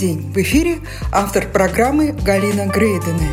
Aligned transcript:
День! 0.00 0.32
В 0.32 0.38
эфире 0.38 0.78
автор 1.12 1.46
программы 1.46 2.12
Галина 2.12 2.66
Грейдена. 2.66 3.28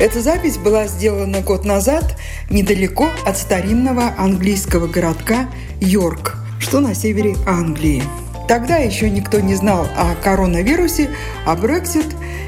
Эта 0.00 0.22
запись 0.22 0.56
была 0.56 0.86
сделана 0.86 1.42
год 1.42 1.66
назад 1.66 2.16
недалеко 2.48 3.10
от 3.26 3.36
старинного 3.36 4.14
английского 4.16 4.86
городка 4.86 5.50
Йорк, 5.78 6.36
что 6.58 6.80
на 6.80 6.94
севере 6.94 7.36
Англии. 7.46 8.02
Тогда 8.48 8.76
еще 8.76 9.10
никто 9.10 9.40
не 9.40 9.56
знал 9.56 9.86
о 9.94 10.14
коронавирусе, 10.14 11.10
а 11.44 11.54
Брексит 11.54 12.06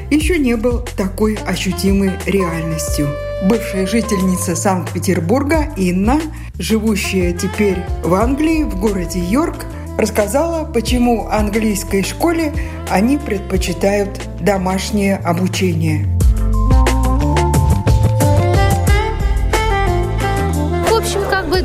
еще 0.09 0.39
не 0.39 0.55
был 0.55 0.79
такой 0.97 1.35
ощутимой 1.35 2.13
реальностью. 2.25 3.07
Бывшая 3.47 3.85
жительница 3.85 4.55
Санкт-Петербурга 4.55 5.71
Инна, 5.77 6.19
живущая 6.57 7.33
теперь 7.33 7.77
в 8.03 8.15
Англии, 8.15 8.63
в 8.63 8.79
городе 8.79 9.19
Йорк, 9.19 9.65
рассказала, 9.99 10.65
почему 10.65 11.27
английской 11.29 12.03
школе 12.03 12.53
они 12.89 13.17
предпочитают 13.17 14.09
домашнее 14.39 15.17
обучение. 15.17 16.07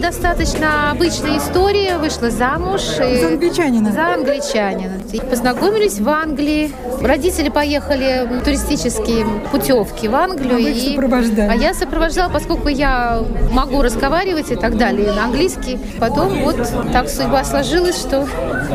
достаточно 0.05 0.91
обычная 0.91 1.39
история. 1.39 1.97
Вышла 1.97 2.29
замуж. 2.29 2.83
За 2.83 3.29
англичанина. 3.29 3.91
За 3.91 4.15
англичанина. 4.15 5.01
И 5.13 5.21
познакомились 5.21 5.99
в 5.99 6.09
Англии. 6.09 6.71
Родители 7.05 7.51
поехали 7.51 8.27
в 8.27 8.43
туристические 8.43 9.27
путевки 9.53 10.09
в 10.09 10.15
Англию. 10.15 10.57
А, 10.57 10.59
и... 10.59 10.97
а 11.39 11.55
я 11.55 11.75
сопровождала, 11.75 12.33
поскольку 12.33 12.69
я 12.69 13.23
могу 13.53 13.83
разговаривать 13.83 14.51
и 14.51 14.57
так 14.57 14.79
далее 14.79 15.13
на 15.13 15.25
английский. 15.27 15.79
Потом 16.01 16.43
вот 16.43 16.57
так 16.93 17.11
судьба 17.11 17.45
сложилась, 17.45 18.01
что 18.01 18.27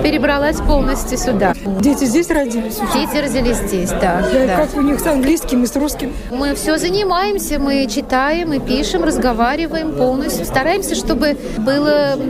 перебралась 0.04 0.58
полностью 0.58 1.18
сюда. 1.18 1.54
Дети 1.82 2.04
здесь 2.04 2.30
родились? 2.30 2.80
Дети 2.94 3.18
родились 3.18 3.58
здесь, 3.58 3.90
да, 3.90 4.22
да. 4.22 4.46
да. 4.46 4.56
Как 4.58 4.76
у 4.76 4.82
них 4.82 5.00
с 5.00 5.08
английским 5.08 5.64
и 5.64 5.66
с 5.66 5.76
русским? 5.76 6.14
Мы 6.30 6.54
все 6.54 6.78
занимаемся, 6.78 7.58
мы 7.58 7.88
читаем, 7.88 8.50
мы 8.50 8.60
пишем, 8.60 9.04
разговариваем 9.04 9.94
полностью. 9.94 10.46
Стараемся, 10.46 10.94
чтобы 10.94 11.36
был 11.58 11.88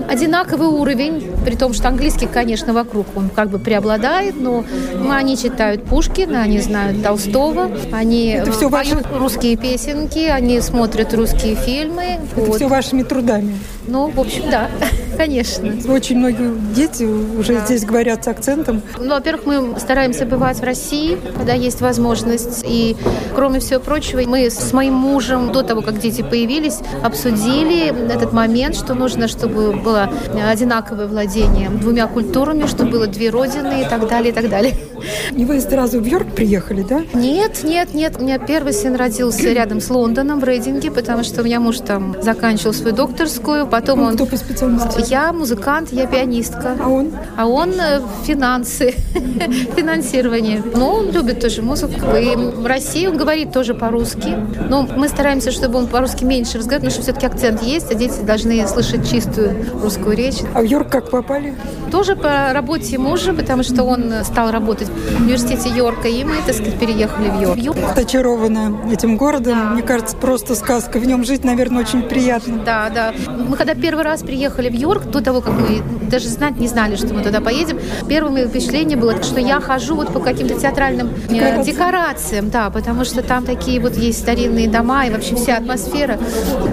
одинаковый 0.09 0.69
уровень, 0.69 1.29
при 1.49 1.55
том, 1.55 1.73
что 1.73 1.87
английский, 1.87 2.27
конечно, 2.27 2.73
вокруг 2.73 3.07
он 3.15 3.29
как 3.29 3.49
бы 3.49 3.57
преобладает, 3.57 4.39
но 4.39 4.63
они 5.09 5.35
читают 5.35 5.83
Пушкина, 5.83 6.43
они 6.43 6.59
знают 6.59 7.01
Толстого, 7.01 7.71
они 7.91 8.27
Это 8.33 8.51
все 8.51 8.69
поют 8.69 9.07
ваши... 9.07 9.17
русские 9.17 9.57
песенки, 9.57 10.19
они 10.19 10.61
смотрят 10.61 11.11
русские 11.15 11.55
фильмы. 11.55 12.19
Это 12.33 12.41
вот. 12.41 12.57
все 12.57 12.67
вашими 12.67 13.01
трудами? 13.01 13.57
Ну, 13.89 14.09
в 14.09 14.19
общем, 14.19 14.43
да, 14.51 14.69
конечно. 15.17 15.73
Очень 15.91 16.19
многие 16.19 16.53
дети 16.75 17.03
уже 17.03 17.55
да. 17.55 17.65
здесь 17.65 17.83
говорят 17.83 18.23
с 18.23 18.27
акцентом. 18.27 18.81
Ну, 18.99 19.09
во-первых, 19.09 19.45
мы 19.45 19.79
стараемся 19.79 20.25
бывать 20.25 20.59
в 20.59 20.63
России, 20.63 21.17
когда 21.35 21.53
есть 21.53 21.81
возможность. 21.81 22.63
И, 22.67 22.95
кроме 23.33 23.59
всего 23.59 23.79
прочего, 23.79 24.21
мы 24.27 24.49
с 24.49 24.73
моим 24.73 24.93
мужем 24.93 25.51
до 25.51 25.63
того, 25.63 25.81
как 25.81 25.99
дети 25.99 26.21
появились, 26.21 26.79
обсудили 27.03 27.87
этот 28.11 28.31
момент, 28.31 28.75
что 28.75 28.93
нужно, 28.93 29.27
чтобы 29.27 29.73
было 29.73 30.11
одинаковое 30.49 31.07
владение 31.07 31.69
двумя 31.69 32.07
культурами, 32.07 32.67
чтобы 32.67 32.91
было 32.91 33.07
две 33.07 33.29
родины 33.29 33.81
и 33.81 33.89
так 33.89 34.07
далее, 34.07 34.31
и 34.31 34.33
так 34.33 34.49
далее. 34.49 34.75
И 35.35 35.45
вы 35.45 35.59
сразу 35.61 35.99
в 35.99 36.05
Йорк 36.05 36.33
приехали, 36.35 36.83
да? 36.87 37.03
Нет, 37.13 37.63
нет, 37.63 37.93
нет. 37.93 38.17
У 38.19 38.23
меня 38.23 38.37
первый 38.37 38.73
сын 38.73 38.95
родился 38.95 39.51
рядом 39.51 39.81
с 39.81 39.89
Лондоном, 39.89 40.39
в 40.39 40.43
Рейдинге, 40.43 40.91
потому 40.91 41.23
что 41.23 41.41
у 41.41 41.45
меня 41.45 41.59
муж 41.59 41.77
там 41.79 42.15
заканчивал 42.21 42.73
свою 42.73 42.95
докторскую, 42.95 43.65
потом 43.81 43.99
он... 43.99 44.07
он... 44.07 44.15
Кто 44.15 44.25
по 44.25 44.37
специальности? 44.37 45.09
Я 45.09 45.33
музыкант, 45.33 45.89
я 45.91 46.05
пианистка. 46.07 46.75
А 46.79 46.87
он? 46.87 47.11
А 47.37 47.47
он 47.47 47.71
э, 47.79 48.01
финансы, 48.25 48.91
финансирование. 49.75 50.63
Ну, 50.75 50.87
он 50.87 51.11
любит 51.11 51.39
тоже 51.39 51.61
музыку. 51.61 51.93
И 52.15 52.35
в 52.35 52.65
России 52.65 53.07
он 53.07 53.17
говорит 53.17 53.51
тоже 53.51 53.73
по-русски. 53.73 54.35
Но 54.69 54.87
мы 54.95 55.07
стараемся, 55.09 55.51
чтобы 55.51 55.79
он 55.79 55.87
по-русски 55.87 56.23
меньше 56.23 56.57
разговаривал, 56.57 56.89
потому 56.89 56.91
что 56.91 57.01
все-таки 57.01 57.25
акцент 57.25 57.63
есть, 57.63 57.91
а 57.91 57.95
дети 57.95 58.21
должны 58.21 58.67
слышать 58.67 59.09
чистую 59.09 59.65
русскую 59.81 60.15
речь. 60.15 60.37
А 60.53 60.61
в 60.61 60.63
Йорк 60.63 60.89
как 60.89 61.09
попали? 61.09 61.55
Тоже 61.91 62.15
по 62.15 62.53
работе 62.53 62.97
мужа, 62.97 63.33
потому 63.33 63.63
что 63.63 63.83
он 63.83 64.13
стал 64.23 64.51
работать 64.51 64.89
в 64.89 65.21
университете 65.21 65.69
Йорка, 65.69 66.07
и 66.07 66.23
мы, 66.23 66.35
так 66.45 66.55
сказать, 66.55 66.79
переехали 66.79 67.29
в 67.29 67.57
Йорк. 67.57 67.77
Очарована 67.95 68.79
этим 68.91 69.17
городом. 69.17 69.53
Да. 69.53 69.69
Мне 69.71 69.81
кажется, 69.81 70.15
просто 70.15 70.55
сказка. 70.55 70.99
В 70.99 71.05
нем 71.05 71.23
жить, 71.23 71.43
наверное, 71.43 71.81
очень 71.81 72.03
приятно. 72.03 72.59
Да, 72.65 72.89
да. 72.93 73.13
Мы 73.27 73.55
когда 73.55 73.68
первый 73.75 74.03
раз 74.03 74.21
приехали 74.21 74.69
в 74.69 74.73
Йорк, 74.73 75.05
до 75.05 75.21
того, 75.21 75.41
как 75.41 75.53
мы 75.53 75.81
даже 76.09 76.27
знать 76.27 76.57
не 76.57 76.67
знали, 76.67 76.95
что 76.95 77.13
мы 77.13 77.23
туда 77.23 77.41
поедем, 77.41 77.79
первое 78.07 78.47
впечатление 78.47 78.97
было, 78.97 79.21
что 79.23 79.39
я 79.39 79.59
хожу 79.59 79.95
вот 79.95 80.11
по 80.11 80.19
каким-то 80.19 80.59
театральным 80.59 81.09
э, 81.29 81.63
декорациям. 81.63 82.49
да, 82.49 82.69
потому 82.69 83.05
что 83.05 83.21
там 83.21 83.45
такие 83.45 83.79
вот 83.79 83.95
есть 83.95 84.19
старинные 84.19 84.67
дома 84.67 85.05
и 85.05 85.09
вообще 85.09 85.35
вся 85.35 85.57
атмосфера. 85.57 86.17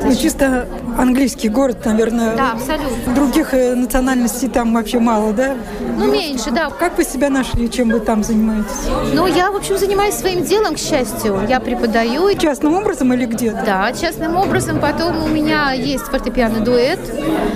Ну, 0.04 0.14
чисто 0.14 0.66
английский 0.96 1.48
город, 1.48 1.84
наверное. 1.84 2.36
Да, 2.36 2.52
абсолютно. 2.52 3.14
Других 3.14 3.54
э, 3.54 3.74
национальностей 3.74 4.48
там 4.48 4.74
вообще 4.74 4.98
мало, 4.98 5.32
да? 5.32 5.56
Ну, 5.98 6.10
меньше, 6.10 6.50
да. 6.50 6.70
Как 6.70 6.96
вы 6.96 7.04
себя 7.04 7.28
нашли, 7.30 7.70
чем 7.70 7.90
вы 7.90 8.00
там 8.00 8.22
занимаетесь? 8.22 8.66
Ну, 9.12 9.26
я, 9.26 9.50
в 9.50 9.56
общем, 9.56 9.78
занимаюсь 9.78 10.14
своим 10.14 10.44
делом, 10.44 10.74
к 10.74 10.78
счастью. 10.78 11.40
Я 11.48 11.60
преподаю. 11.60 12.36
Частным 12.38 12.74
образом 12.74 13.12
или 13.12 13.26
где-то? 13.26 13.62
Да, 13.64 13.92
частным 13.92 14.36
образом. 14.36 14.80
Потом 14.80 15.22
у 15.22 15.28
меня 15.28 15.72
есть 15.72 16.04
фортепианный 16.04 16.60
дуэт. 16.60 16.75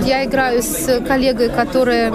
Я 0.05 0.25
играю 0.25 0.61
с 0.61 1.01
коллегой, 1.07 1.49
которая 1.49 2.13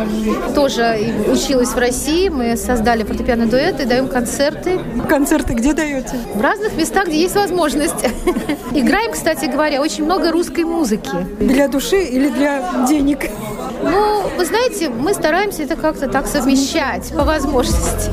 тоже 0.55 0.99
училась 1.29 1.71
в 1.71 1.79
России. 1.79 2.29
Мы 2.29 2.57
создали 2.57 3.05
фортепианный 3.05 3.47
дуэт 3.47 3.81
и 3.81 3.85
даем 3.85 4.09
концерты. 4.09 4.81
Концерты 5.09 5.55
где 5.55 5.73
даете? 5.73 6.19
В 6.35 6.41
разных 6.41 6.75
местах, 6.77 7.07
где 7.07 7.21
есть 7.21 7.35
возможность. 7.35 8.05
Играем, 8.73 9.13
кстати 9.13 9.47
говоря, 9.47 9.81
очень 9.81 10.05
много 10.05 10.33
русской 10.33 10.65
музыки. 10.65 11.11
Для 11.39 11.69
души 11.69 12.03
или 12.03 12.29
для 12.29 12.87
денег? 12.89 13.31
Ну, 13.83 14.23
вы 14.37 14.45
знаете, 14.45 14.89
мы 14.89 15.15
стараемся 15.15 15.63
это 15.63 15.77
как-то 15.77 16.09
так 16.09 16.27
совмещать 16.27 17.13
по 17.17 17.25
возможности. 17.25 18.11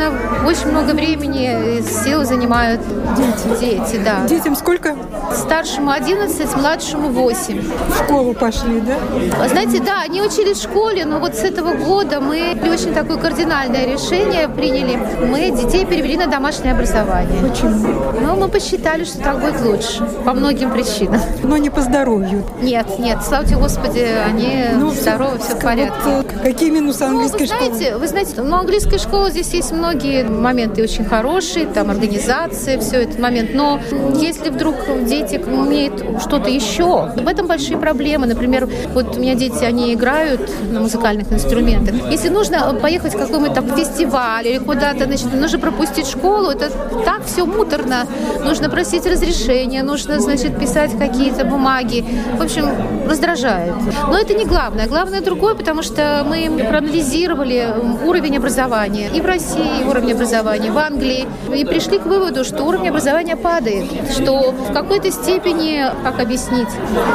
Конечно, 0.00 0.29
очень 0.46 0.68
много 0.68 0.92
времени 0.92 1.78
и 1.78 1.82
сил 1.82 2.24
занимают 2.24 2.80
дети. 3.16 3.60
дети 3.60 4.00
да. 4.04 4.26
Детям 4.26 4.56
сколько? 4.56 4.96
Старшему 5.34 5.90
11, 5.90 6.56
младшему 6.56 7.08
8. 7.08 7.62
В 7.62 8.04
школу 8.04 8.34
пошли, 8.34 8.80
да? 8.80 9.48
Знаете, 9.48 9.80
да, 9.80 10.02
они 10.02 10.22
учились 10.22 10.58
в 10.58 10.62
школе, 10.62 11.04
но 11.04 11.18
вот 11.18 11.34
с 11.34 11.42
этого 11.42 11.74
года 11.74 12.20
мы 12.20 12.58
очень 12.70 12.94
такое 12.94 13.18
кардинальное 13.18 13.86
решение 13.86 14.48
приняли. 14.48 14.96
Мы 15.26 15.50
детей 15.50 15.84
перевели 15.84 16.16
на 16.16 16.26
домашнее 16.26 16.72
образование. 16.72 17.40
Почему? 17.42 18.12
Ну, 18.20 18.36
мы 18.36 18.48
посчитали, 18.48 19.04
что 19.04 19.18
так 19.18 19.40
будет 19.40 19.60
лучше. 19.62 20.04
По 20.24 20.32
многим 20.32 20.70
причинам. 20.72 21.20
Но 21.42 21.56
не 21.56 21.70
по 21.70 21.80
здоровью. 21.80 22.44
Нет, 22.62 22.98
нет, 22.98 23.18
слава 23.22 23.44
тебе, 23.44 23.58
Господи, 23.58 24.06
они 24.26 24.64
ну, 24.76 24.90
здоровы, 24.90 25.38
все, 25.38 25.54
в 25.54 25.60
порядке. 25.60 26.00
Вот, 26.04 26.26
э, 26.26 26.52
какие 26.52 26.70
минусы 26.70 27.02
английской 27.02 27.42
ну, 27.42 27.46
вы 27.46 27.46
знаете, 27.46 27.84
школы? 27.84 28.00
Вы 28.00 28.08
знаете, 28.08 28.42
ну, 28.42 28.56
английская 28.56 28.98
школа, 28.98 29.30
здесь 29.30 29.52
есть 29.52 29.72
многие 29.72 30.24
моменты 30.40 30.82
очень 30.82 31.04
хорошие, 31.04 31.66
там 31.66 31.90
организация, 31.90 32.78
все 32.80 33.02
этот 33.02 33.18
момент. 33.18 33.50
Но 33.54 33.80
если 34.14 34.50
вдруг 34.50 34.74
дети 35.06 35.36
умеют 35.36 36.04
что-то 36.20 36.50
еще, 36.50 37.10
в 37.16 37.28
этом 37.28 37.46
большие 37.46 37.78
проблемы. 37.78 38.26
Например, 38.26 38.68
вот 38.94 39.16
у 39.16 39.20
меня 39.20 39.34
дети, 39.34 39.64
они 39.64 39.94
играют 39.94 40.40
на 40.70 40.80
музыкальных 40.80 41.32
инструментах. 41.32 41.94
Если 42.10 42.28
нужно 42.28 42.74
поехать 42.74 43.14
в 43.14 43.18
какой-нибудь 43.18 43.54
там 43.54 43.68
фестиваль 43.76 44.46
или 44.46 44.58
куда-то, 44.58 45.04
значит, 45.06 45.32
нужно 45.32 45.58
пропустить 45.58 46.06
школу, 46.06 46.50
это 46.50 46.70
так 47.04 47.24
все 47.24 47.44
муторно. 47.46 48.06
Нужно 48.44 48.68
просить 48.70 49.06
разрешения, 49.06 49.82
нужно, 49.82 50.20
значит, 50.20 50.58
писать 50.58 50.92
какие-то 50.98 51.44
бумаги. 51.44 52.04
В 52.36 52.42
общем, 52.42 52.68
раздражает. 53.08 53.74
Но 54.08 54.18
это 54.18 54.34
не 54.34 54.44
главное. 54.44 54.86
Главное 54.86 55.20
другое, 55.20 55.54
потому 55.54 55.82
что 55.82 56.24
мы 56.28 56.64
проанализировали 56.68 57.68
уровень 58.04 58.36
образования 58.36 59.10
и 59.14 59.20
в 59.20 59.26
России, 59.26 59.70
Германии 59.70 59.84
уровень 59.88 60.12
образования, 60.20 60.70
в 60.70 60.76
Англии, 60.76 61.26
и 61.54 61.64
пришли 61.64 61.98
к 61.98 62.04
выводу, 62.04 62.44
что 62.44 62.64
уровень 62.64 62.90
образования 62.90 63.36
падает, 63.36 63.86
что 64.12 64.52
в 64.52 64.72
какой-то 64.72 65.10
степени, 65.10 65.82
как 66.04 66.20
объяснить, 66.20 66.68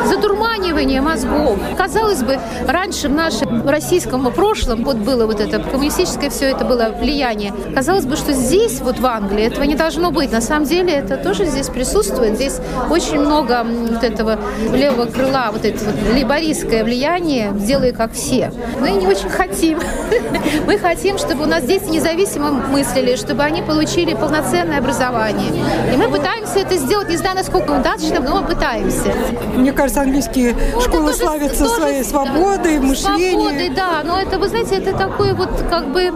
задурманивание 0.07 1.01
мозгов. 1.01 1.59
Казалось 1.77 2.23
бы, 2.23 2.39
раньше 2.67 3.07
в 3.07 3.13
нашем 3.13 3.67
российском 3.69 4.25
прошлом 4.33 4.83
вот 4.83 4.97
было 4.97 5.27
вот 5.27 5.39
это 5.39 5.59
коммунистическое 5.59 6.31
все 6.31 6.45
это 6.45 6.65
было 6.65 6.89
влияние. 6.99 7.53
Казалось 7.75 8.05
бы, 8.05 8.15
что 8.15 8.33
здесь, 8.33 8.79
вот 8.81 8.97
в 8.97 9.05
Англии, 9.05 9.45
этого 9.45 9.65
не 9.65 9.75
должно 9.75 10.09
быть. 10.09 10.31
На 10.31 10.41
самом 10.41 10.65
деле 10.65 10.93
это 10.93 11.17
тоже 11.17 11.45
здесь 11.45 11.67
присутствует. 11.67 12.35
Здесь 12.35 12.59
очень 12.89 13.19
много 13.19 13.63
вот 13.63 14.03
этого 14.03 14.39
левого 14.73 15.05
крыла, 15.05 15.49
вот 15.51 15.63
это 15.63 15.85
вот 15.85 15.95
либористское 16.15 16.83
влияние, 16.83 17.53
сделай 17.57 17.91
как 17.91 18.13
все. 18.13 18.51
Мы 18.79 18.91
не 18.91 19.05
очень 19.05 19.29
хотим. 19.29 19.79
Мы 20.65 20.79
хотим, 20.79 21.19
чтобы 21.19 21.43
у 21.43 21.47
нас 21.47 21.63
дети 21.63 21.85
независимо 21.89 22.65
мыслили, 22.95 23.15
чтобы 23.15 23.43
они 23.43 23.61
получили 23.61 24.13
полноценное 24.13 24.79
образование. 24.79 25.51
И 25.93 25.97
мы 25.97 26.09
пытаемся 26.09 26.59
это 26.59 26.75
сделать, 26.77 27.09
не 27.09 27.17
знаю, 27.17 27.35
насколько 27.35 27.71
удачно, 27.71 28.19
но 28.21 28.41
мы 28.41 28.47
пытаемся. 28.47 29.13
Мне 29.55 29.73
кажется, 29.73 30.01
английские 30.01 30.55
ну, 30.73 30.81
школы 30.81 31.07
тоже, 31.07 31.17
славятся 31.17 31.65
тоже 31.65 31.75
своей 31.75 32.03
свободой, 32.03 32.79
мышлением. 32.79 33.41
Свободой, 33.41 33.69
да. 33.69 34.01
Но 34.03 34.19
это, 34.19 34.39
вы 34.39 34.47
знаете, 34.47 34.75
это 34.75 34.97
такое 34.97 35.33
вот 35.33 35.49
как 35.69 35.87
бы 35.87 36.11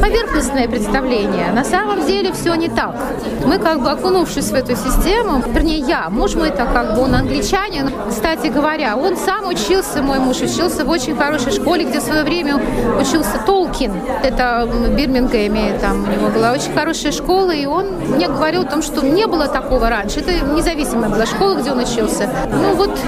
поверхностное 0.00 0.68
представление. 0.68 1.52
На 1.52 1.64
самом 1.64 2.06
деле 2.06 2.32
все 2.32 2.54
не 2.54 2.68
так. 2.68 2.96
Мы 3.44 3.58
как 3.58 3.82
бы 3.82 3.90
окунувшись 3.90 4.50
в 4.50 4.54
эту 4.54 4.76
систему, 4.76 5.42
вернее 5.46 5.78
я, 5.78 6.08
муж 6.08 6.34
мой 6.34 6.48
это 6.48 6.64
как 6.64 6.94
бы 6.94 7.02
он 7.02 7.14
англичанин, 7.14 7.90
кстати 8.08 8.46
говоря, 8.48 8.96
он 8.96 9.16
сам 9.16 9.48
учился, 9.48 10.02
мой 10.02 10.18
муж 10.18 10.40
учился 10.40 10.84
в 10.84 10.88
очень 10.88 11.16
хорошей 11.16 11.52
школе, 11.52 11.84
где 11.84 12.00
в 12.00 12.02
свое 12.02 12.22
время 12.22 12.60
учился 13.00 13.38
Толкин. 13.44 13.92
Это 14.22 14.66
в 14.66 14.94
Бирмингеме, 14.94 15.78
там 15.80 16.04
у 16.04 16.06
него 16.06 16.21
была 16.30 16.52
очень 16.52 16.72
хорошая 16.72 17.12
школа, 17.12 17.50
и 17.50 17.66
он 17.66 17.86
мне 18.14 18.28
говорил 18.28 18.62
о 18.62 18.66
том, 18.66 18.82
что 18.82 19.04
не 19.04 19.26
было 19.26 19.48
такого 19.48 19.88
раньше. 19.88 20.20
Это 20.20 20.32
независимая 20.44 21.10
была 21.10 21.26
школа, 21.26 21.54
где 21.56 21.72
он 21.72 21.78
учился. 21.78 22.28
Ну 22.50 22.74
вот 22.74 22.98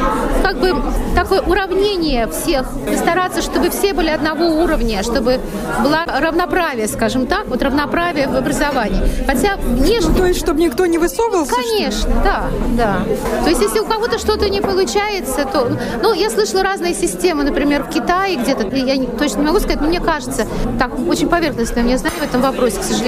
как 0.43 0.59
бы 0.59 0.75
такое 1.15 1.41
уравнение 1.41 2.27
всех, 2.29 2.67
стараться, 2.97 3.43
чтобы 3.43 3.71
все 3.71 3.93
были 3.93 4.09
одного 4.09 4.45
уровня, 4.63 5.03
чтобы 5.03 5.41
была 5.83 6.05
равноправие, 6.07 6.89
скажем 6.89 7.27
так, 7.27 7.47
вот 7.47 7.63
равноправие 7.63 8.29
в 8.29 8.37
образовании. 8.37 9.03
Хотя 9.27 9.57
внешне... 9.57 10.11
Ну, 10.11 10.17
то 10.17 10.27
есть, 10.27 10.41
чтобы 10.41 10.61
никто 10.61 10.87
не 10.87 10.99
высовывался? 10.99 11.55
Конечно, 11.55 12.11
да, 12.25 12.45
да. 12.77 12.97
То 13.43 13.51
есть, 13.51 13.63
если 13.63 13.81
у 13.81 13.87
кого-то 13.87 14.19
что-то 14.19 14.49
не 14.49 14.61
получается, 14.61 15.45
то... 15.45 15.71
Ну, 16.03 16.13
я 16.13 16.31
слышала 16.31 16.63
разные 16.63 16.95
системы, 16.95 17.45
например, 17.45 17.85
в 17.85 17.91
Китае 17.91 18.37
где-то, 18.37 18.67
я 18.75 19.05
точно 19.19 19.41
не 19.41 19.47
могу 19.47 19.59
сказать, 19.61 19.81
но 19.81 19.89
мне 19.89 20.01
кажется, 20.01 20.47
так, 20.79 20.91
очень 21.09 21.29
поверхностно, 21.29 21.81
я 21.81 21.99
знаю 21.99 22.15
в 22.21 22.23
этом 22.23 22.43
вопросе, 22.43 22.79
к 22.79 22.83
сожалению, 22.83 23.04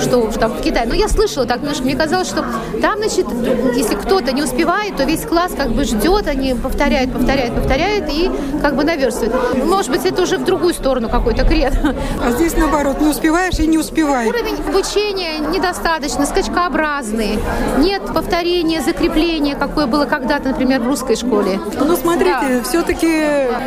что 0.00 0.30
там 0.38 0.52
в 0.52 0.60
Китае. 0.60 0.86
Но 0.86 0.94
я 0.94 1.08
слышала 1.08 1.46
так 1.46 1.60
немножко, 1.60 1.84
мне 1.84 1.96
казалось, 1.96 2.28
что 2.28 2.44
там, 2.80 2.98
значит, 2.98 3.26
если 3.74 3.94
кто-то 3.94 4.32
не 4.32 4.42
успевает, 4.42 4.96
то 4.96 5.04
весь 5.04 5.22
класс 5.22 5.52
как 5.56 5.70
бы 5.70 5.84
ждет, 5.84 6.26
они 6.26 6.54
повторяют, 6.54 7.12
повторяют, 7.12 7.54
повторяют 7.54 8.06
и 8.10 8.30
как 8.62 8.76
бы 8.76 8.84
наверстывают. 8.84 9.64
Может 9.64 9.90
быть, 9.90 10.04
это 10.04 10.22
уже 10.22 10.38
в 10.38 10.44
другую 10.44 10.74
сторону 10.74 11.08
какой-то 11.08 11.44
крет. 11.44 11.74
А 12.22 12.30
здесь 12.32 12.56
наоборот, 12.56 13.00
не 13.00 13.08
успеваешь 13.08 13.58
и 13.58 13.66
не 13.66 13.78
успеваешь. 13.78 14.28
Уровень 14.28 14.56
обучения 14.68 15.38
недостаточно, 15.38 16.26
скачкообразный. 16.26 17.38
Нет 17.78 18.02
повторения, 18.12 18.80
закрепления, 18.80 19.54
какое 19.54 19.86
было 19.86 20.04
когда-то, 20.06 20.48
например, 20.48 20.80
в 20.80 20.86
русской 20.86 21.16
школе. 21.16 21.60
Ну, 21.78 21.96
смотрите, 21.96 22.36
да. 22.40 22.62
все-таки 22.64 23.24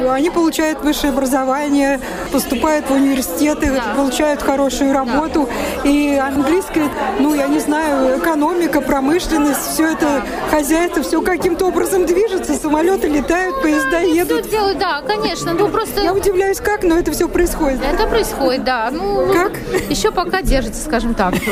они 0.09 0.29
получают 0.29 0.83
высшее 0.83 1.11
образование, 1.11 1.99
поступают 2.31 2.89
в 2.89 2.93
университеты, 2.93 3.71
да. 3.71 3.95
получают 3.95 4.41
хорошую 4.41 4.93
работу. 4.93 5.49
И 5.83 6.15
английский, 6.15 6.83
ну, 7.19 7.33
я 7.33 7.47
не 7.47 7.59
знаю, 7.59 8.19
экономика, 8.19 8.81
промышленность, 8.81 9.73
все 9.73 9.91
это 9.91 10.23
хозяйство, 10.51 11.01
все 11.03 11.21
каким-то 11.21 11.67
образом 11.67 12.05
движется, 12.05 12.53
самолеты 12.53 13.07
летают, 13.07 13.61
поезда 13.61 14.01
ну, 14.01 14.13
едут. 14.13 14.41
Все 14.45 14.51
делают, 14.51 14.77
да, 14.77 15.01
конечно. 15.01 15.53
Ну, 15.53 15.69
просто... 15.69 16.01
Я 16.01 16.13
удивляюсь, 16.13 16.59
как, 16.59 16.83
но 16.83 16.97
это 16.97 17.11
все 17.11 17.27
происходит. 17.27 17.79
Это 17.83 18.07
происходит, 18.07 18.63
да. 18.63 18.89
Ну, 18.91 19.31
как? 19.31 19.53
Еще 19.89 20.11
пока 20.11 20.41
держится, 20.41 20.83
скажем 20.83 21.13
так. 21.13 21.33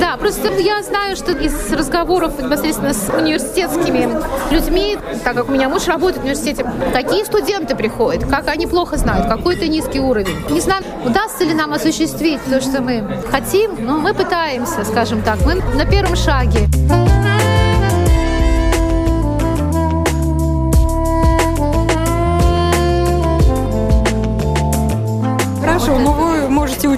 Да, 0.00 0.16
просто 0.16 0.48
я 0.58 0.82
знаю, 0.82 1.16
что 1.16 1.32
из 1.32 1.72
разговоров 1.72 2.40
непосредственно 2.40 2.94
с 2.94 3.08
университетскими 3.08 4.08
людьми, 4.52 4.98
так 5.24 5.34
как 5.34 5.48
у 5.48 5.52
меня 5.52 5.68
муж 5.68 5.86
работает 5.86 6.18
в 6.18 6.24
университете, 6.24 6.66
какие 6.92 7.24
студенты 7.24 7.76
приходят, 7.76 8.24
как 8.28 8.48
они 8.48 8.66
плохо 8.66 8.96
знают, 8.96 9.28
какой-то 9.28 9.66
низкий 9.68 10.00
уровень. 10.00 10.36
Не 10.50 10.60
знаю, 10.60 10.82
удастся 11.04 11.44
ли 11.44 11.54
нам 11.54 11.72
осуществить 11.72 12.40
то, 12.48 12.60
что 12.60 12.82
мы 12.82 13.04
хотим, 13.30 13.84
но 13.84 13.98
мы 13.98 14.14
пытаемся, 14.14 14.84
скажем 14.84 15.22
так. 15.22 15.38
Мы 15.44 15.54
на 15.54 15.84
первом 15.84 16.16
шаге. 16.16 16.68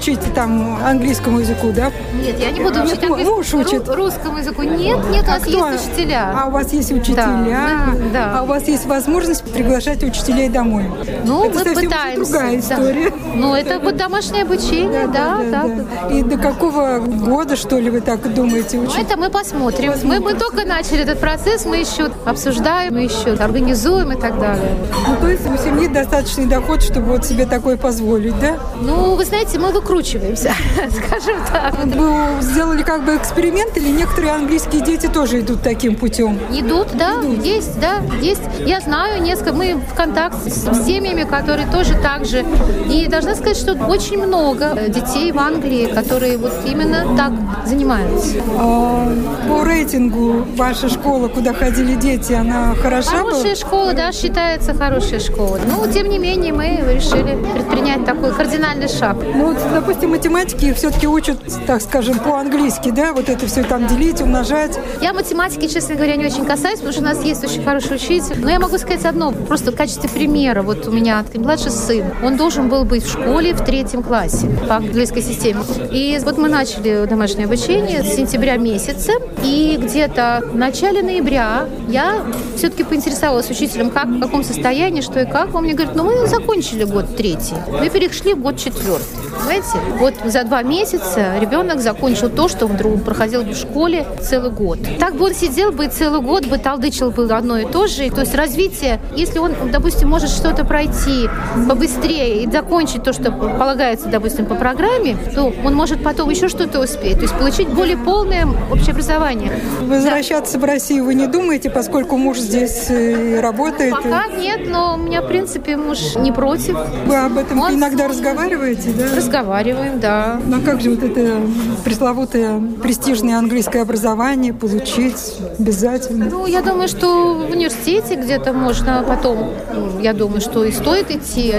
Учить 0.05 0.35
там 0.35 0.79
английскому 0.85 1.41
языку, 1.41 1.73
да? 1.75 1.91
Нет, 2.21 2.39
я 2.39 2.51
не 2.51 2.61
буду 2.61 2.83
учить 2.83 3.01
нет, 3.01 3.27
муж 3.27 3.55
учит. 3.55 3.89
русскому 3.89 4.39
языку. 4.39 4.63
Нет, 4.63 4.99
нет, 5.11 5.25
у 5.25 5.27
нас 5.27 5.43
а 5.45 5.49
есть 5.49 5.89
учителя. 5.89 6.35
А 6.37 6.49
у 6.49 6.51
вас 6.51 6.73
есть 6.75 6.93
учителя? 6.93 7.17
Да, 7.23 7.87
да. 8.13 8.39
А 8.39 8.43
у 8.43 8.47
вас 8.47 8.69
есть 8.69 8.85
возможность 8.85 9.45
приглашать 9.45 10.03
учителей 10.03 10.51
домой? 10.51 10.91
Ну, 11.25 11.47
это 11.47 11.71
мы 11.71 11.75
пытаемся. 11.75 12.33
другая 12.33 12.59
история. 12.59 13.11
Да. 13.11 13.17
Ну, 13.35 13.55
это 13.55 13.79
вот 13.79 13.97
домашнее 13.97 14.43
обучение, 14.43 15.07
да, 15.07 15.39
да, 15.39 15.63
да, 15.63 15.85
да. 16.09 16.15
И 16.15 16.23
до 16.23 16.37
какого 16.37 16.99
года, 16.99 17.57
что 17.57 17.79
ли, 17.79 17.89
вы 17.89 18.03
так 18.03 18.33
думаете 18.35 18.79
учить? 18.79 18.97
Ну, 18.97 19.03
это 19.03 19.17
мы 19.17 19.31
посмотрим. 19.31 19.93
посмотрим. 19.93 20.23
Мы, 20.23 20.33
мы 20.33 20.39
только 20.39 20.67
начали 20.67 21.01
этот 21.01 21.19
процесс, 21.19 21.65
мы 21.65 21.79
еще 21.79 22.11
обсуждаем, 22.27 22.95
мы 22.95 23.05
еще 23.05 23.33
организуем 23.33 24.13
и 24.13 24.21
так 24.21 24.39
далее. 24.39 24.77
Ну, 25.09 25.17
то 25.17 25.29
есть 25.29 25.47
у 25.47 25.57
семьи 25.57 25.89
достаточный 25.89 26.47
доход, 26.47 26.83
чтобы 26.83 27.13
вот 27.13 27.25
себе 27.25 27.47
такое 27.47 27.79
позволить, 27.79 28.39
да? 28.39 28.59
Ну, 28.83 29.15
вы 29.15 29.25
знаете, 29.25 29.59
мы 29.59 29.73
выкручиваемся, 29.95 30.53
скажем 30.91 31.37
так. 31.51 31.75
Вы 31.85 32.43
сделали 32.43 32.83
как 32.83 33.05
бы 33.05 33.17
эксперимент 33.17 33.77
или 33.77 33.91
некоторые 33.91 34.33
английские 34.33 34.83
дети 34.83 35.07
тоже 35.07 35.41
идут 35.41 35.63
таким 35.63 35.95
путем? 35.95 36.39
Идут, 36.51 36.89
да, 36.95 37.21
идут. 37.21 37.45
есть, 37.45 37.79
да, 37.81 37.99
есть. 38.21 38.43
Я 38.67 38.81
знаю 38.81 39.23
несколько, 39.23 39.53
мы 39.53 39.75
в 39.77 39.95
контакте 39.95 40.51
с 40.51 40.85
семьями, 40.85 41.23
которые 41.23 41.69
тоже 41.69 41.95
так 41.95 42.25
же. 42.25 42.45
И 42.91 43.07
должна 43.07 43.35
сказать, 43.35 43.57
что 43.57 43.75
очень 43.87 44.19
много 44.19 44.75
детей 44.89 45.31
в 45.33 45.39
Англии, 45.39 45.87
которые 45.87 46.39
вот 46.39 46.53
именно 46.67 47.17
так 47.17 47.33
занимаются. 47.67 48.39
А, 48.59 49.13
по 49.49 49.65
рейтингу 49.65 50.45
ваша 50.57 50.89
школа, 50.89 51.29
куда 51.29 51.53
ходили 51.53 51.95
дети, 51.95 52.33
она 52.33 52.75
хороша 52.75 53.11
Хорошая 53.11 53.43
была? 53.43 53.55
школа, 53.55 53.93
да, 53.93 54.13
считается 54.13 54.75
хорошей 54.75 55.21
школой. 55.21 55.61
Но, 55.69 55.87
тем 55.87 56.09
не 56.09 56.19
менее, 56.19 56.53
мы 56.53 56.83
решили 56.95 57.37
предпринять 57.53 58.05
такой 58.05 58.33
кардинальный 58.35 58.89
шаг. 58.89 59.17
Ну, 59.23 59.53
вот, 59.53 59.59
допустим, 59.75 60.11
математики 60.11 60.73
все-таки 60.73 61.07
учат, 61.07 61.39
так 61.67 61.83
скажем, 61.83 62.19
по-английски, 62.19 62.91
да, 62.91 63.13
вот 63.13 63.29
это 63.29 63.47
все 63.47 63.65
там 63.65 63.87
делить, 63.87 64.21
умножать. 64.21 64.79
Я 65.03 65.13
математики, 65.13 65.67
честно 65.67 65.97
говоря, 65.97 66.17
не 66.17 66.27
очень 66.27 66.47
касаюсь, 66.47 66.79
потому 66.79 66.93
что 66.93 67.03
у 67.03 67.05
нас 67.05 67.23
есть 67.25 67.45
очень 67.45 67.63
хороший 67.65 67.97
учитель. 67.97 68.41
Но 68.41 68.51
я 68.51 68.61
могу 68.61 68.79
сказать 68.79 69.05
одно, 69.05 69.33
просто 69.33 69.73
в 69.73 69.77
качестве 69.77 70.09
примера. 70.09 70.63
Вот 70.63 70.87
у 70.87 70.93
меня 70.93 71.25
младший 71.35 71.73
сын, 71.73 72.05
он 72.23 72.37
должен 72.37 72.69
был 72.69 72.85
быть 72.85 73.05
в 73.05 73.11
школе 73.11 73.53
в 73.55 73.65
третьем 73.65 74.03
классе 74.03 74.49
по 74.69 74.77
английской 74.77 75.23
системе. 75.23 75.61
И 75.91 76.19
вот 76.25 76.39
мы 76.39 76.49
начали 76.49 77.07
домашнее 77.07 77.47
обучение 77.47 78.03
с 78.05 78.15
сентября 78.15 78.57
месяца, 78.57 79.13
и 79.43 79.79
где-то 79.81 80.49
в 80.53 80.57
начале 80.57 81.03
ноября 81.03 81.69
я 81.89 82.25
все-таки 82.57 82.85
поинтересовалась 82.85 83.51
учителем, 83.51 83.91
как, 83.91 84.07
в 84.07 84.21
каком 84.21 84.45
состоянии, 84.45 85.01
что 85.01 85.21
и 85.21 85.27
как. 85.27 85.55
Он 85.55 85.65
мне 85.65 85.75
говорит, 85.75 85.95
ну 85.97 86.05
мы 86.05 86.27
закончили 86.29 86.85
год 86.85 87.17
третий, 87.17 87.57
мы 87.69 87.91
перешли 87.91 88.35
в 88.35 88.41
год 88.41 88.57
четвертый. 88.57 89.05
Понимаете? 89.39 89.64
Вот 89.99 90.15
за 90.25 90.45
два 90.45 90.63
месяца 90.63 91.39
ребенок 91.41 91.81
закончил 91.81 92.29
то, 92.29 92.49
что 92.49 92.67
он 92.67 93.01
проходил 93.01 93.43
в 93.43 93.55
школе 93.55 94.07
целый 94.21 94.51
год. 94.51 94.79
Так 94.99 95.17
бы 95.17 95.27
он 95.27 95.35
сидел 95.35 95.73
бы 95.73 95.87
целый 95.87 96.21
год 96.21 96.47
бы 96.47 96.59
толдычил 96.59 97.11
бы 97.11 97.25
одно 97.33 97.59
и 97.59 97.67
то 97.67 97.87
же. 97.87 98.11
То 98.11 98.23
есть 98.23 98.35
развитие, 98.35 99.01
если 99.15 99.39
он, 99.39 99.55
допустим, 99.71 100.09
может 100.09 100.31
что-то 100.31 100.65
пройти 100.65 101.29
побыстрее 101.69 102.43
и 102.43 102.51
закончить 102.51 103.03
то, 103.03 103.13
что 103.13 103.31
полагается, 103.33 104.09
допустим, 104.09 104.47
по 104.47 104.55
программе, 104.55 105.17
то 105.35 105.53
он 105.65 105.75
может 105.75 106.03
потом 106.03 106.31
еще 106.31 106.49
что-то 106.49 106.81
успеть. 106.81 107.17
То 107.17 107.23
есть 107.23 107.35
получить 107.35 107.69
более 107.69 107.97
полное 107.97 108.47
общеобразование. 108.71 109.53
Возвращаться 109.81 110.55
да. 110.55 110.61
в 110.61 110.65
Россию 110.65 111.05
вы 111.05 111.15
не 111.15 111.27
думаете, 111.27 111.71
поскольку 111.71 112.17
муж 112.17 112.39
здесь 112.39 112.87
э, 112.91 113.41
работает? 113.41 113.93
Пока 113.93 114.27
нет, 114.29 114.69
но 114.69 114.95
у 114.95 114.97
меня, 114.97 115.23
в 115.23 115.29
принципе, 115.29 115.77
муж 115.77 116.17
не 116.17 116.33
против. 116.33 116.77
Вы 117.07 117.17
об 117.17 117.39
этом 117.39 117.61
он... 117.61 117.75
иногда 117.75 118.09
разговариваете, 118.09 118.91
да? 118.91 119.17
Разговариваем 119.17 119.54
разговариваем, 119.55 120.01
да. 120.01 120.41
Ну 120.45 120.59
а 120.59 120.61
как 120.61 120.81
же 120.81 120.91
вот 120.91 121.03
это 121.03 121.41
пресловутое 121.85 122.61
престижное 122.83 123.39
английское 123.39 123.83
образование 123.83 124.53
получить 124.53 125.37
обязательно? 125.59 126.27
Ну, 126.31 126.47
я 126.47 126.63
думаю, 126.63 126.89
что 126.89 127.35
в 127.35 127.53
университете 127.53 128.17
где-то 128.17 128.53
можно 128.53 129.05
потом, 129.07 129.53
я 130.01 130.13
думаю, 130.13 130.41
что 130.41 130.65
и 130.65 130.73
стоит 130.73 131.11
идти, 131.11 131.55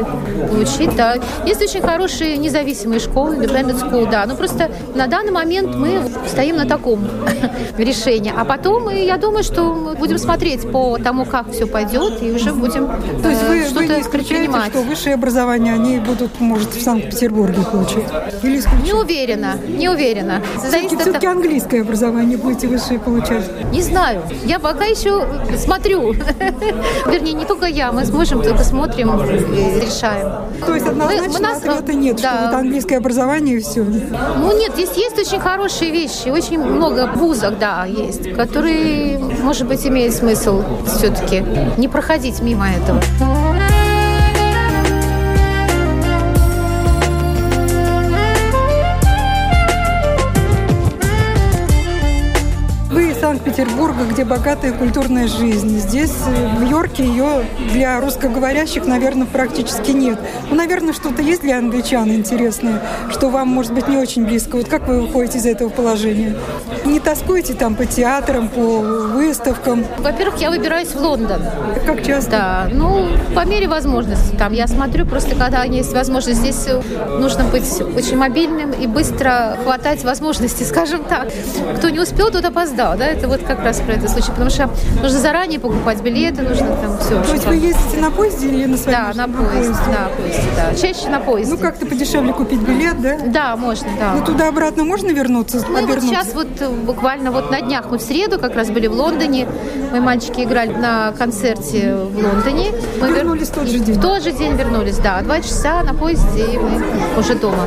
получить, 0.50 0.96
да. 0.96 1.16
Есть 1.46 1.62
очень 1.62 1.82
хорошие 1.82 2.38
независимые 2.38 3.00
школы, 3.00 3.36
independent 3.36 3.82
school, 3.82 4.10
да. 4.10 4.26
Но 4.26 4.36
просто 4.36 4.72
на 4.94 5.08
данный 5.08 5.32
момент 5.32 5.76
мы 5.76 6.02
стоим 6.28 6.58
на 6.58 6.66
таком 6.66 7.08
решении. 7.78 8.34
А 8.36 8.44
потом, 8.46 8.90
я 8.90 9.18
думаю, 9.18 9.44
что 9.44 9.74
мы 9.74 9.96
будем 9.96 10.18
смотреть 10.18 10.70
по 10.72 10.98
тому, 10.98 11.26
как 11.26 11.52
все 11.52 11.66
пойдет, 11.66 12.22
и 12.22 12.32
уже 12.32 12.54
будем 12.54 12.88
То 13.22 13.30
есть 13.30 13.44
вы, 13.44 13.64
что-то 13.64 13.80
вы 13.80 13.88
не 13.88 14.02
исключаете, 14.02 14.52
что 14.70 14.82
высшее 14.82 15.16
образование 15.16 15.74
они 15.74 16.00
будут, 16.00 16.40
может, 16.40 16.74
в 16.74 16.82
Санкт-Петербурге 16.82 17.62
получить? 17.86 18.44
Или 18.44 18.84
Не 18.84 18.94
уверена, 18.94 19.58
не 19.68 19.90
уверена. 19.90 20.42
Зависит 20.58 21.00
все-таки, 21.00 21.28
от... 21.28 21.36
английское 21.36 21.82
образование 21.82 22.38
будете 22.38 22.68
высшее 22.68 23.00
получать? 23.00 23.44
Не 23.72 23.82
знаю. 23.82 24.22
Я 24.46 24.60
пока 24.60 24.86
еще 24.86 25.28
смотрю. 25.58 26.14
Вернее, 27.06 27.34
не 27.34 27.46
только 27.46 27.66
я, 27.66 27.92
мы 27.92 28.06
с 28.06 28.12
мужем 28.12 28.42
только 28.42 28.64
смотрим 28.64 29.20
и 29.22 29.80
решаем. 29.80 30.50
То 30.66 30.74
есть 30.74 30.88
однозначно 30.88 31.28
мы, 31.28 31.34
мы 31.34 31.40
нас... 31.40 31.58
ответа 31.58 31.94
нет, 31.94 32.22
да. 32.22 32.36
что 32.36 32.46
вот 32.46 32.56
английское 32.56 32.98
образование 32.98 33.58
и 33.58 33.62
все? 33.62 33.84
Ну 33.84 34.58
нет, 34.58 34.74
здесь 34.74 34.92
есть 34.96 35.18
очень 35.18 35.40
хорошие 35.40 35.92
вещи, 35.92 36.30
очень 36.30 36.60
много 36.60 37.10
вузов, 37.16 37.58
да, 37.60 37.86
есть, 37.86 38.34
которые, 38.34 39.18
может 39.18 39.68
быть, 39.68 39.86
имеет 39.86 40.14
смысл 40.14 40.64
все-таки 40.86 41.44
не 41.78 41.88
проходить 41.88 42.42
мимо 42.42 42.68
этого. 42.70 43.02
Санкт-Петербурга, 53.56 54.04
где 54.04 54.26
богатая 54.26 54.74
культурная 54.74 55.28
жизнь. 55.30 55.78
Здесь, 55.80 56.14
э, 56.28 56.58
в 56.58 56.70
Йорке, 56.70 57.06
ее 57.06 57.46
для 57.72 58.02
русскоговорящих, 58.02 58.86
наверное, 58.86 59.26
практически 59.26 59.92
нет. 59.92 60.20
Ну, 60.50 60.58
наверное, 60.58 60.94
что-то 60.94 61.22
есть 61.22 61.42
для 61.42 61.58
англичан 61.60 62.12
интересное, 62.12 62.82
что 63.10 63.30
вам, 63.30 63.48
может 63.48 63.74
быть, 63.74 63.88
не 63.88 63.98
очень 63.98 64.26
близко. 64.26 64.58
Вот 64.58 64.68
как 64.68 64.88
вы 64.88 65.02
выходите 65.02 65.38
из 65.38 65.46
этого 65.46 65.70
положения? 65.70 66.36
Не 66.86 67.00
тоскуете 67.00 67.56
там 67.56 67.76
по 67.76 67.86
театрам, 67.86 68.48
по 68.48 68.62
выставкам? 68.62 69.84
Во-первых, 69.98 70.40
я 70.40 70.52
выбираюсь 70.52 70.90
в 70.90 70.98
Лондон. 71.02 71.42
Как 71.86 72.06
часто? 72.06 72.32
Да, 72.32 72.68
ну, 72.72 73.08
по 73.34 73.46
мере 73.46 73.68
возможности. 73.68 74.36
Там 74.36 74.54
я 74.54 74.68
смотрю, 74.68 75.06
просто 75.08 75.36
когда 75.36 75.64
есть 75.64 75.94
возможность, 75.94 76.40
здесь 76.40 76.68
нужно 77.20 77.44
быть 77.46 77.82
очень 77.96 78.18
мобильным 78.18 78.72
и 78.72 78.86
быстро 78.86 79.58
хватать 79.64 80.04
возможности, 80.04 80.64
скажем 80.76 81.04
так. 81.04 81.30
Кто 81.78 81.90
не 81.90 82.00
успел, 82.00 82.30
тот 82.30 82.46
опоздал, 82.46 82.98
да, 82.98 83.08
это 83.08 83.28
вот 83.28 83.42
как 83.42 83.64
раз 83.64 83.80
про 83.80 83.94
это 83.94 84.08
случай, 84.08 84.30
потому 84.30 84.52
что 84.52 84.70
нужно 85.02 85.20
заранее 85.20 85.60
покупать 85.60 86.02
билеты, 86.02 86.44
нужно 86.44 86.68
там 86.78 87.00
все. 87.00 87.22
То 87.24 87.34
есть 87.34 87.46
вы 87.48 87.56
ездите 87.56 87.98
на 87.98 88.12
поезде 88.12 88.48
или 88.48 88.66
на 88.66 88.78
своем? 88.78 89.00
Да, 89.00 89.26
на, 89.26 89.28
поезде, 89.28 89.72
на 89.72 90.10
поезде, 90.10 90.50
да. 90.56 90.76
Чаще 90.76 91.10
на 91.10 91.20
поезде. 91.20 91.54
Ну, 91.54 91.60
как-то 91.60 91.88
подешевле 91.88 92.32
купить 92.32 92.60
билет, 92.60 93.02
да? 93.02 93.18
Да, 93.26 93.56
можно, 93.56 93.88
да. 94.00 94.14
Ну, 94.14 94.24
туда-обратно 94.24 94.84
можно 94.84 95.10
вернуться, 95.10 95.66
Мы 95.68 95.86
вот 95.86 96.02
сейчас 96.02 96.34
вот 96.34 96.48
э, 96.60 96.75
буквально 96.84 97.32
вот 97.32 97.52
на 97.52 97.62
днях, 97.62 97.86
мы 97.90 97.98
в 97.98 98.02
среду 98.02 98.40
как 98.40 98.56
раз 98.56 98.70
были 98.70 98.88
в 98.88 98.94
Лондоне, 98.94 99.48
мои 99.92 100.00
мальчики 100.00 100.42
играли 100.42 100.74
на 100.74 101.12
концерте 101.12 101.96
в 101.96 102.16
Лондоне. 102.16 102.72
Мы 103.00 103.12
вернулись 103.12 103.50
в 103.50 103.54
тот 103.54 103.68
же 103.68 103.80
день? 103.80 103.96
В 103.96 104.02
тот 104.02 104.24
же 104.24 104.32
день 104.32 104.56
вернулись, 104.56 104.98
да. 104.98 105.22
Два 105.22 105.40
часа 105.42 105.84
на 105.84 105.94
поезде, 105.94 106.46
и 106.46 106.58
мы 106.58 106.82
уже 107.18 107.36
дома. 107.36 107.66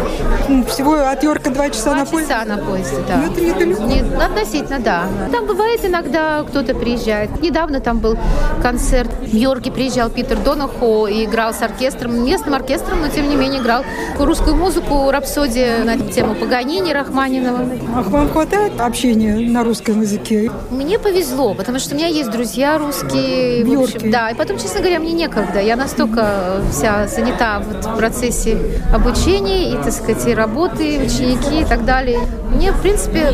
Всего 0.68 0.94
от 0.94 1.22
Йорка 1.22 1.50
два 1.50 1.70
часа 1.70 1.90
два 1.90 1.94
на 1.96 2.06
поезде? 2.06 2.34
Два 2.34 2.44
часа 2.44 2.56
на 2.56 2.64
поезде, 2.64 2.96
да. 3.08 3.16
Ну, 3.16 3.32
это 3.32 3.40
недалеко. 3.40 3.82
Не, 3.84 4.00
относительно, 4.22 4.78
да. 4.78 5.04
Там 5.32 5.46
бывает 5.46 5.84
иногда 5.84 6.44
кто-то 6.48 6.74
приезжает. 6.74 7.40
Недавно 7.40 7.80
там 7.80 7.98
был 7.98 8.16
концерт 8.62 9.10
в 9.20 9.34
Йорке, 9.34 9.70
приезжал 9.70 10.10
Питер 10.10 10.36
Донахо 10.38 11.06
и 11.06 11.24
играл 11.24 11.52
с 11.54 11.62
оркестром, 11.62 12.24
местным 12.24 12.54
оркестром, 12.54 13.00
но 13.00 13.08
тем 13.08 13.28
не 13.28 13.36
менее 13.36 13.60
играл 13.60 13.84
русскую 14.18 14.56
музыку, 14.56 15.10
рапсодия 15.10 15.84
на 15.84 15.98
тему 15.98 16.34
Паганини, 16.34 16.92
Рахманинова. 16.92 17.60
А 17.96 18.02
вам 18.02 18.28
хватает 18.30 18.80
общения 18.80 18.97
на 19.06 19.62
русском 19.62 20.00
языке? 20.00 20.50
Мне 20.70 20.98
повезло, 20.98 21.54
потому 21.54 21.78
что 21.78 21.94
у 21.94 21.98
меня 21.98 22.08
есть 22.08 22.30
друзья 22.30 22.78
русские. 22.78 23.64
В? 23.64 23.80
Общем, 23.80 24.10
да, 24.10 24.30
и 24.30 24.34
потом, 24.34 24.58
честно 24.58 24.80
говоря, 24.80 24.98
мне 24.98 25.12
некогда. 25.12 25.60
Я 25.60 25.76
настолько 25.76 26.60
вся 26.72 27.06
занята 27.06 27.60
вот 27.60 27.84
в 27.84 27.96
процессе 27.96 28.58
обучения 28.92 29.72
и, 29.72 29.76
так 29.76 29.92
сказать, 29.92 30.26
и 30.26 30.34
работы, 30.34 30.98
ученики 30.98 31.60
и 31.60 31.64
так 31.64 31.84
далее. 31.84 32.20
Мне, 32.52 32.72
в 32.72 32.80
принципе, 32.80 33.32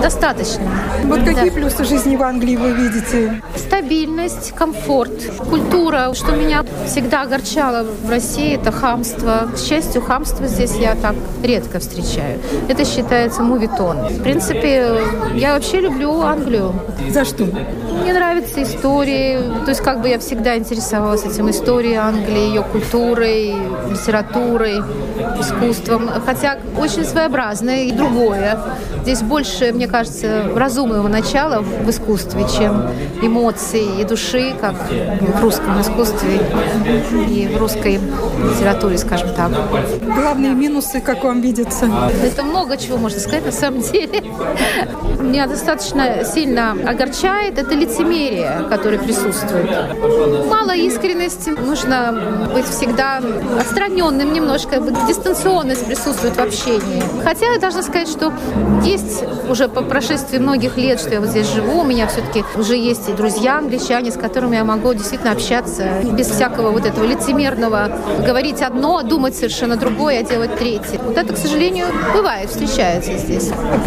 достаточно. 0.00 0.64
Вот 1.04 1.20
какие 1.20 1.50
Какие 1.50 1.62
плюсы 1.62 1.84
жизни 1.84 2.16
в 2.16 2.22
Англии 2.22 2.54
вы 2.54 2.72
видите? 2.72 3.42
Стабильность, 3.56 4.52
комфорт, 4.54 5.10
культура. 5.48 6.12
Что 6.14 6.32
меня 6.32 6.64
всегда 6.86 7.22
огорчало 7.22 7.84
в 8.04 8.08
России, 8.08 8.54
это 8.54 8.70
хамство. 8.70 9.48
К 9.54 9.58
счастью, 9.58 10.00
хамство 10.02 10.46
здесь 10.46 10.76
я 10.76 10.94
так 10.94 11.16
редко 11.42 11.80
встречаю. 11.80 12.38
Это 12.68 12.84
считается 12.84 13.42
мувитон. 13.42 13.96
В 14.08 14.22
принципе, 14.22 14.69
я 15.34 15.54
вообще 15.54 15.80
люблю 15.80 16.20
Англию. 16.20 16.72
За 17.08 17.24
что? 17.24 17.44
Мне 17.44 18.12
нравятся 18.12 18.62
истории. 18.62 19.38
То 19.64 19.70
есть 19.70 19.80
как 19.80 20.00
бы 20.00 20.08
я 20.08 20.18
всегда 20.18 20.56
интересовалась 20.56 21.24
этим 21.24 21.50
историей 21.50 21.96
Англии, 21.96 22.48
ее 22.48 22.62
культурой, 22.62 23.54
литературой, 23.90 24.78
искусством. 25.38 26.08
Хотя 26.24 26.58
очень 26.78 27.04
своеобразное 27.04 27.84
и 27.84 27.92
другое. 27.92 28.58
Здесь 29.02 29.22
больше, 29.22 29.72
мне 29.72 29.86
кажется, 29.88 30.44
разумного 30.54 31.08
начала 31.08 31.60
в 31.60 31.90
искусстве, 31.90 32.46
чем 32.56 32.86
эмоций 33.22 34.00
и 34.00 34.04
души, 34.04 34.54
как 34.60 34.74
в 34.90 35.42
русском 35.42 35.80
искусстве 35.80 36.40
и 37.28 37.48
в 37.54 37.58
русской 37.58 38.00
литературе, 38.42 38.98
скажем 38.98 39.34
так. 39.34 39.50
Главные 40.02 40.52
минусы, 40.52 41.00
как 41.00 41.24
вам 41.24 41.40
видится? 41.40 41.88
Это 42.22 42.42
много 42.42 42.76
чего 42.76 42.98
можно 42.98 43.18
сказать 43.18 43.44
на 43.44 43.52
самом 43.52 43.82
деле. 43.82 44.22
Меня 45.20 45.46
достаточно 45.46 46.24
сильно 46.24 46.72
огорчает 46.72 47.58
это 47.58 47.74
лицемерие, 47.74 48.66
которое 48.68 48.98
присутствует. 48.98 49.70
Мало 50.48 50.74
искренности, 50.74 51.50
нужно 51.50 52.48
быть 52.54 52.66
всегда 52.66 53.20
отстраненным 53.58 54.32
немножко, 54.32 54.80
дистанционность 55.06 55.86
присутствует 55.86 56.36
в 56.36 56.40
общении. 56.40 57.02
Хотя 57.22 57.52
я 57.52 57.58
должна 57.58 57.82
сказать, 57.82 58.08
что 58.08 58.32
есть 58.82 59.24
уже 59.48 59.68
по 59.68 59.82
прошествии 59.82 60.38
многих 60.38 60.76
лет, 60.76 61.00
что 61.00 61.10
я 61.10 61.20
вот 61.20 61.28
здесь 61.28 61.46
живу, 61.52 61.80
у 61.80 61.84
меня 61.84 62.06
все-таки 62.06 62.44
уже 62.56 62.76
есть 62.76 63.08
и 63.08 63.12
друзья 63.12 63.58
англичане, 63.58 64.10
с 64.10 64.16
которыми 64.16 64.56
я 64.56 64.64
могу 64.64 64.94
действительно 64.94 65.32
общаться 65.32 65.88
без 66.12 66.28
всякого 66.28 66.70
вот 66.70 66.86
этого 66.86 67.04
лицемерного, 67.04 67.98
говорить 68.26 68.62
одно, 68.62 69.02
думать 69.02 69.34
совершенно 69.34 69.76
другое, 69.76 70.20
а 70.20 70.22
делать 70.22 70.56
третье. 70.56 70.98
Вот 71.04 71.16
это, 71.16 71.34
к 71.34 71.36
сожалению, 71.36 71.86
бывает, 72.14 72.50
встречается 72.50 73.16
здесь. 73.18 73.50
А 73.50 73.78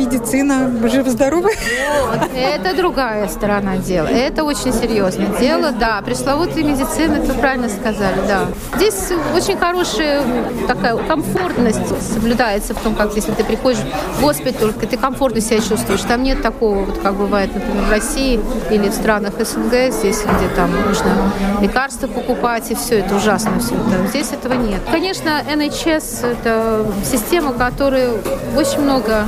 медицина, 0.00 0.68
вы 0.68 0.88
живы-здоровы? 0.88 1.50
Вот, 1.50 2.30
это 2.34 2.74
другая 2.74 3.28
сторона 3.28 3.76
дела. 3.76 4.06
Это 4.06 4.44
очень 4.44 4.72
серьезное 4.72 5.28
дело, 5.38 5.72
да. 5.72 6.00
Пресловутая 6.02 6.64
медицина, 6.64 7.16
это 7.16 7.34
правильно 7.34 7.68
сказали, 7.68 8.20
да. 8.26 8.46
Здесь 8.76 9.12
очень 9.34 9.58
хорошая 9.58 10.22
такая 10.66 10.96
комфортность 10.96 12.12
соблюдается 12.12 12.74
в 12.74 12.80
том, 12.80 12.94
как 12.94 13.14
если 13.14 13.32
ты 13.32 13.44
приходишь 13.44 13.80
в 14.16 14.22
госпиталь, 14.22 14.72
ты 14.72 14.96
комфортно 14.96 15.40
себя 15.40 15.60
чувствуешь. 15.60 16.00
Там 16.00 16.22
нет 16.22 16.42
такого, 16.42 16.84
вот 16.84 16.98
как 16.98 17.14
бывает, 17.14 17.54
например, 17.54 17.84
в 17.84 17.90
России 17.90 18.40
или 18.70 18.88
в 18.88 18.94
странах 18.94 19.34
СНГ, 19.38 19.92
здесь, 19.92 20.22
где 20.22 20.48
там 20.56 20.70
нужно 20.86 21.32
лекарства 21.60 22.06
покупать, 22.06 22.70
и 22.70 22.74
все 22.74 23.00
это 23.00 23.16
ужасно 23.16 23.60
все 23.60 23.74
это. 23.74 24.08
Здесь 24.08 24.32
этого 24.32 24.54
нет. 24.54 24.80
Конечно, 24.90 25.42
NHS– 25.46 26.26
это 26.32 26.86
система, 27.04 27.52
которая 27.52 28.12
очень 28.56 28.80
много 28.80 29.26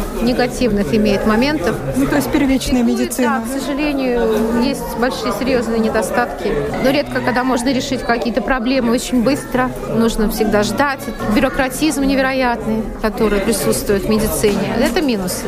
негативных 0.62 0.95
имеет 0.95 1.26
моментов. 1.26 1.76
Ну, 1.97 2.07
то 2.07 2.16
есть 2.16 2.31
первичная 2.31 2.83
медицина. 2.83 3.42
Да, 3.45 3.59
к 3.59 3.61
сожалению, 3.61 4.62
есть 4.62 4.97
большие 4.99 5.33
серьезные 5.38 5.81
недостатки. 5.81 6.52
Но 6.85 6.90
редко, 6.90 7.21
когда 7.21 7.42
можно 7.42 7.73
решить 7.73 8.02
какие-то 8.02 8.42
проблемы 8.42 8.92
очень 8.92 9.23
быстро, 9.23 9.71
нужно 9.97 10.31
всегда 10.31 10.62
ждать. 10.62 11.00
Бюрократизм 11.35 12.02
невероятный, 12.02 12.85
который 13.00 13.40
присутствует 13.40 14.04
в 14.04 14.09
медицине. 14.09 14.75
Это 14.81 15.02
минусы. 15.02 15.47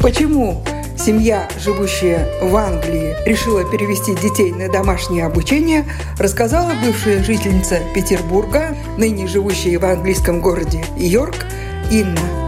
Почему 0.00 0.62
семья, 0.98 1.48
живущая 1.58 2.28
в 2.42 2.54
Англии, 2.56 3.16
решила 3.26 3.64
перевести 3.64 4.14
детей 4.14 4.52
на 4.52 4.68
домашнее 4.68 5.26
обучение, 5.26 5.84
рассказала 6.18 6.72
бывшая 6.84 7.22
жительница 7.22 7.80
Петербурга, 7.94 8.76
ныне 8.96 9.26
живущая 9.26 9.78
в 9.78 9.84
английском 9.84 10.40
городе 10.40 10.84
Йорк, 10.96 11.46
Инна 11.90 12.45